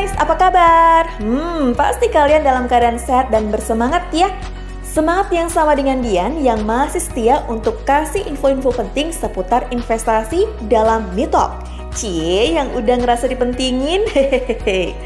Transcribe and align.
guys, 0.00 0.16
apa 0.16 0.32
kabar? 0.32 1.04
Hmm, 1.20 1.76
pasti 1.76 2.08
kalian 2.08 2.40
dalam 2.40 2.64
keadaan 2.64 2.96
sehat 2.96 3.28
dan 3.28 3.52
bersemangat 3.52 4.00
ya. 4.16 4.32
Semangat 4.80 5.28
yang 5.28 5.52
sama 5.52 5.76
dengan 5.76 6.00
Dian 6.00 6.40
yang 6.40 6.64
masih 6.64 7.04
setia 7.04 7.44
untuk 7.52 7.84
kasih 7.84 8.24
info-info 8.24 8.72
penting 8.72 9.12
seputar 9.12 9.68
investasi 9.68 10.48
dalam 10.72 11.04
Mitalk. 11.12 11.52
Cie, 11.92 12.56
yang 12.56 12.72
udah 12.72 12.96
ngerasa 12.96 13.28
dipentingin, 13.28 14.08
hehehe. 14.16 14.96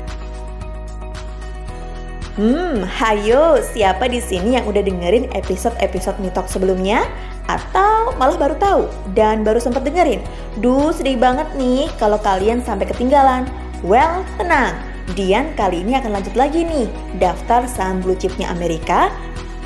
Hmm, 2.39 2.87
hayo, 2.87 3.59
siapa 3.75 4.07
di 4.07 4.23
sini 4.23 4.63
yang 4.63 4.67
udah 4.71 4.79
dengerin 4.79 5.27
episode-episode 5.35 6.23
Mitalk 6.23 6.47
sebelumnya? 6.47 7.03
Atau 7.51 8.15
malah 8.15 8.39
baru 8.39 8.55
tahu 8.63 8.87
dan 9.11 9.43
baru 9.43 9.59
sempat 9.59 9.83
dengerin? 9.83 10.23
Duh, 10.63 10.95
sedih 10.95 11.19
banget 11.19 11.51
nih 11.59 11.91
kalau 11.99 12.23
kalian 12.23 12.63
sampai 12.63 12.87
ketinggalan. 12.87 13.64
Well, 13.85 14.25
tenang. 14.41 14.81
Dian 15.13 15.53
kali 15.53 15.85
ini 15.85 15.93
akan 16.01 16.17
lanjut 16.17 16.33
lagi 16.33 16.65
nih 16.65 16.89
daftar 17.21 17.69
saham 17.69 18.01
blue 18.01 18.17
chipnya 18.17 18.49
Amerika 18.49 19.13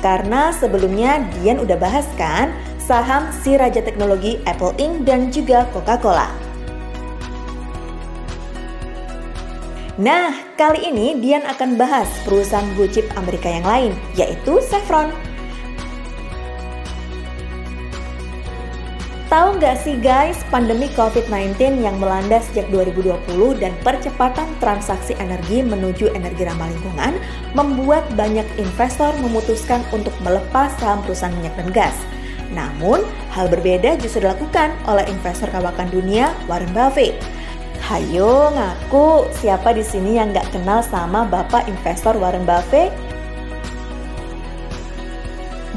karena 0.03 0.51
sebelumnya 0.51 1.23
Dian 1.39 1.63
udah 1.63 1.79
bahas 1.79 2.03
kan 2.19 2.51
saham 2.75 3.31
si 3.31 3.55
raja 3.55 3.79
teknologi 3.79 4.43
Apple 4.43 4.75
Inc. 4.75 5.07
dan 5.07 5.31
juga 5.31 5.63
Coca-Cola. 5.71 6.27
Nah, 9.95 10.35
kali 10.59 10.91
ini 10.91 11.15
Dian 11.23 11.47
akan 11.47 11.79
bahas 11.79 12.11
perusahaan 12.27 12.67
blue 12.75 12.91
chip 12.91 13.07
Amerika 13.15 13.47
yang 13.47 13.63
lain, 13.63 13.91
yaitu 14.19 14.59
Chevron. 14.67 15.15
Tahu 19.29 19.61
nggak 19.61 19.85
sih 19.85 19.93
guys, 20.01 20.41
pandemi 20.49 20.89
COVID-19 20.97 21.85
yang 21.85 22.01
melanda 22.01 22.41
sejak 22.41 22.65
2020 22.73 23.61
dan 23.61 23.77
percepatan 23.85 24.49
transaksi 24.57 25.13
energi 25.21 25.61
menuju 25.61 26.09
energi 26.17 26.49
ramah 26.49 26.65
lingkungan 26.65 27.13
membuat 27.53 28.09
banyak 28.17 28.49
investor 28.57 29.13
memutuskan 29.21 29.85
untuk 29.93 30.17
melepas 30.25 30.73
saham 30.81 31.05
perusahaan 31.05 31.29
minyak 31.37 31.53
dan 31.61 31.69
gas. 31.69 31.93
Namun, 32.57 33.05
hal 33.29 33.53
berbeda 33.53 34.01
justru 34.01 34.25
dilakukan 34.25 34.73
oleh 34.89 35.05
investor 35.05 35.45
kawakan 35.53 35.93
dunia 35.93 36.33
Warren 36.49 36.73
Buffett. 36.73 37.13
Hayo 37.85 38.49
ngaku, 38.49 39.29
siapa 39.37 39.77
di 39.77 39.85
sini 39.85 40.17
yang 40.17 40.33
nggak 40.33 40.57
kenal 40.57 40.81
sama 40.81 41.29
bapak 41.29 41.69
investor 41.69 42.17
Warren 42.17 42.49
Buffett? 42.49 42.89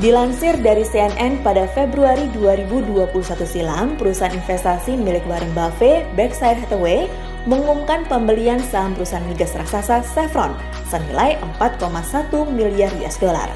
Dilansir 0.03 0.59
dari 0.59 0.83
CNN 0.83 1.47
pada 1.47 1.71
Februari 1.71 2.27
2021 2.35 3.23
silam, 3.47 3.95
perusahaan 3.95 4.35
investasi 4.35 4.99
milik 4.99 5.23
Warren 5.31 5.55
Buffett, 5.55 6.03
Berkshire 6.19 6.59
Hathaway, 6.59 7.07
mengumumkan 7.47 8.03
pembelian 8.11 8.59
saham 8.59 8.99
perusahaan 8.99 9.23
migas 9.31 9.55
raksasa 9.55 10.03
Chevron 10.03 10.59
senilai 10.91 11.39
4,1 11.55 12.35
miliar 12.51 12.91
US 12.99 13.15
dollar. 13.23 13.47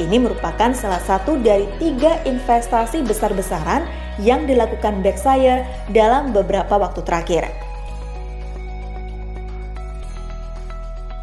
Ini 0.00 0.16
merupakan 0.16 0.72
salah 0.72 1.04
satu 1.04 1.36
dari 1.36 1.68
tiga 1.76 2.24
investasi 2.24 3.04
besar-besaran 3.04 3.84
yang 4.16 4.48
dilakukan 4.48 5.04
Berkshire 5.04 5.68
dalam 5.92 6.32
beberapa 6.32 6.80
waktu 6.80 7.04
terakhir. 7.04 7.52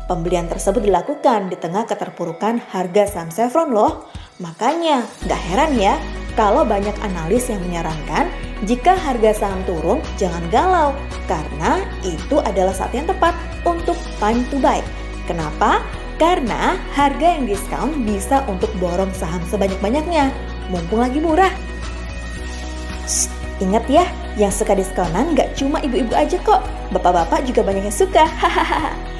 Pembelian 0.05 0.45
tersebut 0.45 0.85
dilakukan 0.85 1.49
di 1.49 1.57
tengah 1.57 1.89
keterpurukan 1.89 2.61
harga 2.69 3.17
saham 3.17 3.33
Chevron 3.33 3.73
loh, 3.73 4.09
Makanya, 4.39 5.03
nggak 5.27 5.41
heran 5.51 5.71
ya 5.75 5.99
kalau 6.39 6.63
banyak 6.63 6.95
analis 7.03 7.51
yang 7.51 7.59
menyarankan 7.59 8.31
jika 8.63 8.95
harga 8.95 9.35
saham 9.35 9.59
turun, 9.67 9.99
jangan 10.15 10.39
galau 10.47 10.95
karena 11.27 11.83
itu 12.07 12.39
adalah 12.43 12.71
saat 12.71 12.95
yang 12.95 13.03
tepat 13.03 13.35
untuk 13.67 13.99
time 14.23 14.47
to 14.47 14.55
buy. 14.63 14.79
Kenapa? 15.27 15.83
Karena 16.15 16.79
harga 16.95 17.35
yang 17.35 17.51
diskon 17.51 18.07
bisa 18.07 18.43
untuk 18.47 18.71
borong 18.79 19.11
saham 19.11 19.43
sebanyak-banyaknya, 19.51 20.31
mumpung 20.71 21.03
lagi 21.03 21.19
murah. 21.19 21.51
Shh, 23.07 23.27
ingat 23.59 23.87
ya, 23.91 24.07
yang 24.39 24.51
suka 24.55 24.71
diskonan 24.71 25.35
nggak 25.35 25.55
cuma 25.59 25.83
ibu-ibu 25.83 26.15
aja 26.15 26.39
kok, 26.39 26.63
bapak-bapak 26.95 27.43
juga 27.43 27.63
banyak 27.63 27.91
yang 27.91 27.95
suka. 27.95 28.23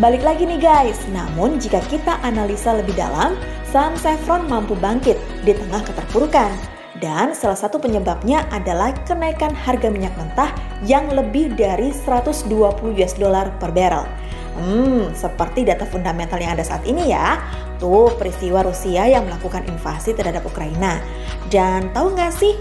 Balik 0.00 0.24
lagi 0.24 0.48
nih 0.48 0.56
guys, 0.56 0.96
namun 1.12 1.60
jika 1.60 1.76
kita 1.92 2.16
analisa 2.24 2.72
lebih 2.72 2.96
dalam, 2.96 3.36
saham 3.68 3.92
Chevron 4.00 4.48
mampu 4.48 4.72
bangkit 4.72 5.20
di 5.44 5.52
tengah 5.52 5.84
keterpurukan. 5.84 6.48
Dan 6.96 7.36
salah 7.36 7.60
satu 7.60 7.76
penyebabnya 7.76 8.48
adalah 8.56 8.96
kenaikan 9.04 9.52
harga 9.52 9.92
minyak 9.92 10.16
mentah 10.16 10.48
yang 10.88 11.12
lebih 11.12 11.52
dari 11.52 11.92
120 11.92 12.48
US 12.72 13.20
dollar 13.20 13.52
per 13.60 13.68
barrel. 13.68 14.08
Hmm, 14.56 15.12
seperti 15.12 15.68
data 15.68 15.84
fundamental 15.84 16.40
yang 16.40 16.56
ada 16.56 16.64
saat 16.64 16.88
ini 16.88 17.12
ya. 17.12 17.36
Tuh, 17.76 18.16
peristiwa 18.16 18.64
Rusia 18.64 19.04
yang 19.04 19.28
melakukan 19.28 19.68
invasi 19.68 20.16
terhadap 20.16 20.40
Ukraina. 20.48 21.04
Dan 21.52 21.92
tahu 21.92 22.16
nggak 22.16 22.32
sih, 22.32 22.56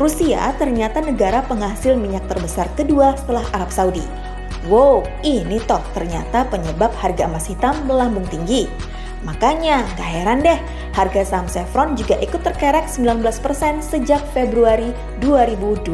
Rusia 0.00 0.56
ternyata 0.56 1.04
negara 1.04 1.44
penghasil 1.44 2.00
minyak 2.00 2.24
terbesar 2.32 2.64
kedua 2.80 3.12
setelah 3.20 3.44
Arab 3.52 3.68
Saudi. 3.68 4.31
Wow, 4.70 5.02
ini 5.26 5.58
toh 5.66 5.82
ternyata 5.90 6.46
penyebab 6.46 6.94
harga 6.94 7.26
emas 7.26 7.50
hitam 7.50 7.82
melambung 7.82 8.22
tinggi. 8.30 8.70
Makanya, 9.26 9.82
gak 9.98 10.06
heran 10.06 10.42
deh, 10.42 10.58
harga 10.94 11.22
saham 11.26 11.50
Chevron 11.50 11.98
juga 11.98 12.14
ikut 12.22 12.46
terkerek 12.46 12.86
19% 12.86 13.82
sejak 13.82 14.22
Februari 14.30 14.94
2022 15.18 15.90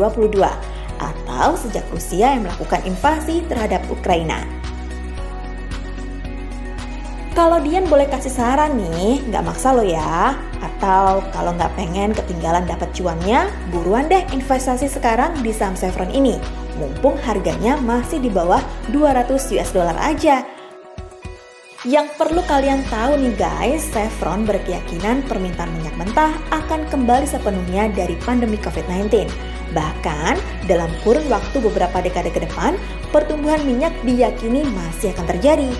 atau 1.00 1.48
sejak 1.56 1.84
Rusia 1.88 2.36
yang 2.36 2.44
melakukan 2.44 2.84
invasi 2.84 3.40
terhadap 3.48 3.80
Ukraina. 3.88 4.44
Kalau 7.32 7.62
Dian 7.62 7.86
boleh 7.86 8.10
kasih 8.10 8.34
saran 8.34 8.76
nih, 8.76 9.22
nggak 9.30 9.44
maksa 9.46 9.70
lo 9.70 9.86
ya. 9.86 10.34
Atau 10.78 11.26
kalau 11.34 11.58
nggak 11.58 11.74
pengen 11.74 12.14
ketinggalan 12.14 12.62
dapat 12.62 12.86
cuannya, 12.94 13.50
buruan 13.74 14.06
deh 14.06 14.22
investasi 14.30 14.86
sekarang 14.86 15.34
di 15.42 15.50
saham 15.50 15.74
Chevron 15.74 16.06
ini 16.14 16.38
mumpung 16.78 17.18
harganya 17.26 17.74
masih 17.82 18.22
di 18.22 18.30
bawah 18.30 18.62
200 18.94 19.26
US 19.58 19.74
dollar 19.74 19.98
aja. 19.98 20.46
Yang 21.82 22.14
perlu 22.14 22.46
kalian 22.46 22.86
tahu 22.86 23.18
nih 23.18 23.34
guys, 23.34 23.90
Chevron 23.90 24.46
berkeyakinan 24.46 25.26
permintaan 25.26 25.74
minyak 25.82 25.98
mentah 25.98 26.30
akan 26.54 26.86
kembali 26.94 27.26
sepenuhnya 27.26 27.90
dari 27.90 28.14
pandemi 28.22 28.54
COVID-19. 28.62 29.26
Bahkan, 29.74 30.34
dalam 30.70 30.90
kurun 31.02 31.26
waktu 31.26 31.58
beberapa 31.58 31.98
dekade 31.98 32.30
ke 32.30 32.46
depan, 32.46 32.78
pertumbuhan 33.10 33.62
minyak 33.66 33.94
diyakini 34.06 34.62
masih 34.62 35.10
akan 35.10 35.26
terjadi. 35.26 35.70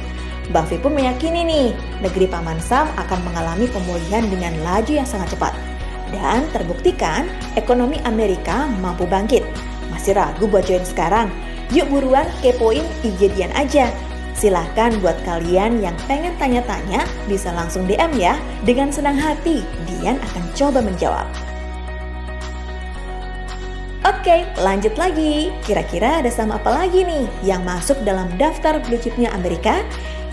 Buffett 0.48 0.80
pun 0.80 0.96
meyakini 0.96 1.44
nih, 1.44 1.68
negeri 2.00 2.24
Paman 2.24 2.56
Sam 2.58 2.88
akan 2.96 3.20
mengalami 3.28 3.68
pemulihan 3.68 4.24
dengan 4.28 4.56
laju 4.64 4.92
yang 4.92 5.08
sangat 5.08 5.36
cepat. 5.36 5.52
Dan 6.08 6.48
terbuktikan, 6.56 7.28
ekonomi 7.52 8.00
Amerika 8.08 8.64
mampu 8.80 9.04
bangkit 9.04 9.44
masih 9.92 10.16
ragu 10.16 10.48
buat 10.48 10.64
join 10.64 10.84
sekarang? 10.84 11.28
Yuk 11.68 11.90
buruan 11.92 12.24
kepoin 12.40 12.84
IG 13.04 13.28
Dian 13.36 13.52
aja. 13.52 13.92
Silahkan 14.38 14.94
buat 15.02 15.18
kalian 15.26 15.82
yang 15.82 15.98
pengen 16.06 16.32
tanya-tanya 16.38 17.02
bisa 17.26 17.50
langsung 17.52 17.84
DM 17.84 18.14
ya. 18.16 18.38
Dengan 18.62 18.88
senang 18.94 19.18
hati, 19.18 19.66
Dian 19.84 20.16
akan 20.16 20.44
coba 20.54 20.80
menjawab. 20.80 21.26
Oke, 24.06 24.46
lanjut 24.62 24.94
lagi. 24.94 25.50
Kira-kira 25.66 26.22
ada 26.22 26.30
saham 26.30 26.54
apa 26.54 26.70
lagi 26.70 27.02
nih 27.02 27.26
yang 27.42 27.66
masuk 27.66 27.98
dalam 28.06 28.30
daftar 28.38 28.78
blue 28.86 29.02
chipnya 29.02 29.34
Amerika? 29.34 29.82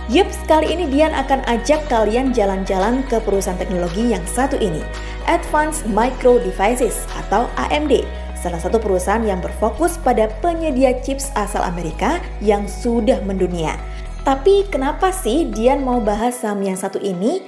Yup, 0.05 0.29
kali 0.45 0.69
ini 0.69 0.85
Dian 0.85 1.17
akan 1.17 1.41
ajak 1.49 1.89
kalian 1.89 2.29
jalan-jalan 2.29 3.01
ke 3.09 3.17
perusahaan 3.25 3.57
teknologi 3.57 4.13
yang 4.13 4.21
satu 4.29 4.53
ini, 4.61 4.85
Advanced 5.25 5.89
Micro 5.89 6.37
Devices 6.37 7.09
atau 7.25 7.49
AMD 7.57 8.05
salah 8.37 8.61
satu 8.61 8.77
perusahaan 8.77 9.25
yang 9.25 9.41
berfokus 9.41 9.97
pada 9.97 10.29
penyedia 10.45 10.93
chips 11.01 11.33
asal 11.33 11.65
Amerika 11.65 12.21
yang 12.37 12.69
sudah 12.69 13.17
mendunia. 13.25 13.81
Tapi 14.21 14.69
kenapa 14.69 15.09
sih 15.09 15.49
Dian 15.49 15.81
mau 15.81 15.97
bahas 15.97 16.37
saham 16.37 16.61
yang 16.61 16.77
satu 16.77 17.01
ini? 17.01 17.41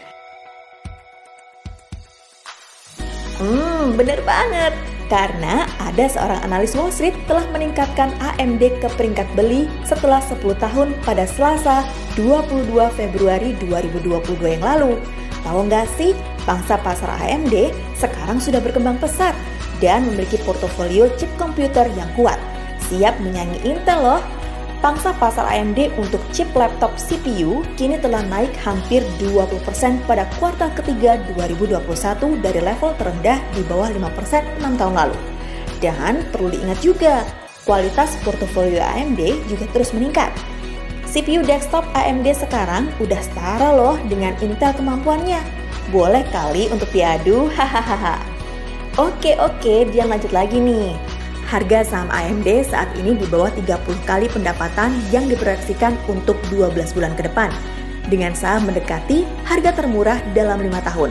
Hmm, 3.37 3.93
bener 3.93 4.17
banget. 4.25 4.96
Karena 5.07 5.63
ada 5.79 6.05
seorang 6.11 6.43
analis 6.43 6.75
Wall 6.75 6.91
Street 6.91 7.15
telah 7.31 7.47
meningkatkan 7.55 8.11
AMD 8.19 8.83
ke 8.83 8.87
peringkat 8.99 9.27
beli 9.39 9.71
setelah 9.87 10.19
10 10.19 10.43
tahun 10.59 10.91
pada 11.07 11.23
Selasa 11.23 11.87
22 12.19 12.75
Februari 12.91 13.55
2022 13.63 14.59
yang 14.59 14.63
lalu. 14.67 14.99
Tahu 15.47 15.59
nggak 15.71 15.87
sih, 15.95 16.11
bangsa 16.43 16.75
pasar 16.83 17.07
AMD 17.23 17.71
sekarang 17.95 18.43
sudah 18.43 18.59
berkembang 18.59 18.99
pesat 18.99 19.31
dan 19.79 20.03
memiliki 20.11 20.35
portofolio 20.43 21.07
chip 21.15 21.31
komputer 21.39 21.87
yang 21.95 22.11
kuat. 22.19 22.35
Siap 22.91 23.15
menyanyi 23.23 23.63
Intel 23.63 23.99
loh. 24.03 24.21
Pangsa 24.77 25.09
pasar 25.17 25.49
AMD 25.49 25.97
untuk 25.97 26.21
chip 26.29 26.45
laptop 26.53 26.93
CPU 27.01 27.65
kini 27.81 27.97
telah 27.97 28.21
naik 28.29 28.53
hampir 28.61 29.01
20% 29.17 29.57
pada 30.05 30.29
kuartal 30.37 30.69
ketiga 30.77 31.17
2021 31.33 31.81
dari 32.45 32.61
level 32.61 32.93
terendah 33.01 33.41
di 33.57 33.65
bawah 33.65 33.89
5% 33.89 34.61
6 34.61 34.77
tahun 34.77 34.93
lalu. 34.93 35.17
Dan 35.81 36.21
perlu 36.29 36.53
diingat 36.53 36.77
juga, 36.85 37.25
kualitas 37.65 38.13
portofolio 38.21 38.77
AMD 38.85 39.49
juga 39.49 39.65
terus 39.73 39.97
meningkat. 39.97 40.29
CPU 41.09 41.41
desktop 41.41 41.81
AMD 41.97 42.37
sekarang 42.37 42.93
udah 43.01 43.17
setara 43.17 43.73
loh 43.73 43.97
dengan 44.05 44.37
Intel 44.45 44.77
kemampuannya. 44.77 45.41
Boleh 45.89 46.21
kali 46.29 46.69
untuk 46.69 46.93
diadu, 46.93 47.49
hahaha. 47.57 48.21
Oke 49.01 49.33
oke, 49.41 49.89
dia 49.89 50.05
lanjut 50.05 50.29
lagi 50.29 50.61
nih. 50.61 51.16
Harga 51.47 51.79
saham 51.79 52.11
AMD 52.11 52.67
saat 52.67 52.91
ini 52.99 53.15
di 53.15 53.23
bawah 53.31 53.47
30 53.47 53.79
kali 54.03 54.27
pendapatan 54.27 54.91
yang 55.15 55.31
diproyeksikan 55.31 55.95
untuk 56.11 56.35
12 56.51 56.75
bulan 56.91 57.15
ke 57.15 57.23
depan, 57.23 57.47
dengan 58.11 58.35
saham 58.35 58.67
mendekati 58.67 59.23
harga 59.47 59.71
termurah 59.79 60.19
dalam 60.35 60.59
lima 60.59 60.83
tahun. 60.83 61.07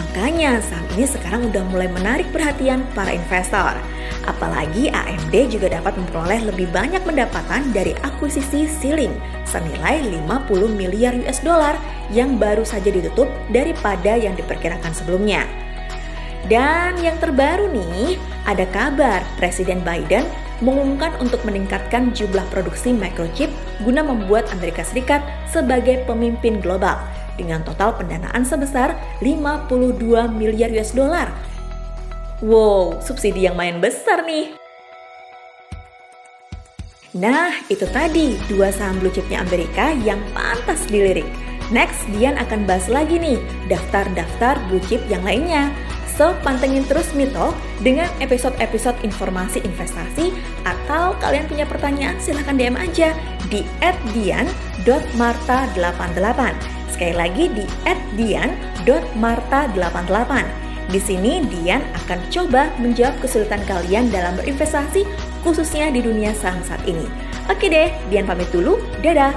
Makanya 0.00 0.64
saham 0.64 0.88
ini 0.96 1.04
sekarang 1.04 1.52
udah 1.52 1.60
mulai 1.68 1.92
menarik 1.92 2.24
perhatian 2.32 2.88
para 2.96 3.12
investor. 3.12 3.76
Apalagi 4.24 4.88
AMD 4.88 5.32
juga 5.52 5.76
dapat 5.76 5.92
memperoleh 5.92 6.40
lebih 6.48 6.72
banyak 6.72 7.04
pendapatan 7.04 7.68
dari 7.76 7.92
akuisisi 8.00 8.64
Ceiling 8.64 9.12
senilai 9.44 10.00
50 10.24 10.72
miliar 10.72 11.12
US 11.20 11.44
dollar 11.44 11.76
yang 12.08 12.40
baru 12.40 12.64
saja 12.64 12.88
ditutup 12.88 13.28
daripada 13.52 14.16
yang 14.16 14.32
diperkirakan 14.32 14.96
sebelumnya. 14.96 15.65
Dan 16.46 17.02
yang 17.02 17.18
terbaru 17.18 17.66
nih, 17.74 18.14
ada 18.46 18.62
kabar 18.70 19.26
Presiden 19.34 19.82
Biden 19.82 20.22
mengumumkan 20.62 21.12
untuk 21.18 21.42
meningkatkan 21.42 22.14
jumlah 22.14 22.46
produksi 22.48 22.94
microchip 22.94 23.50
guna 23.82 24.00
membuat 24.06 24.48
Amerika 24.54 24.86
Serikat 24.86 25.20
sebagai 25.50 26.06
pemimpin 26.06 26.62
global 26.62 26.96
dengan 27.36 27.60
total 27.66 27.92
pendanaan 27.98 28.46
sebesar 28.46 28.96
52 29.20 29.98
miliar 30.32 30.72
US 30.72 30.96
dollar. 30.96 31.28
Wow, 32.40 33.02
subsidi 33.02 33.44
yang 33.48 33.58
main 33.58 33.82
besar 33.82 34.24
nih. 34.24 34.56
Nah, 37.16 37.64
itu 37.72 37.88
tadi 37.96 38.36
dua 38.44 38.68
saham 38.68 39.00
blue 39.00 39.12
chipnya 39.12 39.40
Amerika 39.40 39.96
yang 40.04 40.20
pantas 40.36 40.84
dilirik. 40.84 41.24
Next, 41.72 42.04
Dian 42.12 42.36
akan 42.38 42.68
bahas 42.68 42.86
lagi 42.92 43.16
nih 43.16 43.40
daftar-daftar 43.72 44.60
blue 44.68 44.84
chip 44.84 45.00
yang 45.08 45.24
lainnya. 45.24 45.72
So, 46.16 46.32
pantengin 46.40 46.88
terus 46.88 47.12
Mito 47.12 47.52
dengan 47.84 48.08
episode-episode 48.24 48.96
informasi 49.04 49.60
investasi 49.68 50.32
atau 50.64 51.12
kalian 51.20 51.44
punya 51.44 51.68
pertanyaan 51.68 52.16
silahkan 52.16 52.56
DM 52.56 52.80
aja 52.80 53.12
di 53.52 53.60
@dian.marta88. 54.16 56.40
Sekali 56.88 57.12
lagi 57.12 57.52
di 57.52 57.68
@dian.marta88. 58.16 60.64
Di 60.86 61.02
sini 61.02 61.42
Dian 61.50 61.82
akan 62.06 62.30
coba 62.30 62.70
menjawab 62.78 63.18
kesulitan 63.18 63.58
kalian 63.66 64.06
dalam 64.06 64.38
berinvestasi 64.38 65.02
khususnya 65.42 65.90
di 65.90 65.98
dunia 65.98 66.30
saham 66.30 66.62
saat 66.62 66.78
ini. 66.86 67.10
Oke 67.50 67.66
deh, 67.66 67.90
Dian 68.06 68.24
pamit 68.24 68.46
dulu. 68.54 68.78
Dadah. 69.02 69.34